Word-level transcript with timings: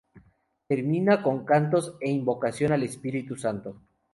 Termina 0.67 1.21
con 1.21 1.45
cantos 1.45 1.95
e 2.01 2.09
invocación 2.09 2.71
al 2.71 2.81
Espíritu 2.81 3.35
Santo. 3.35 3.83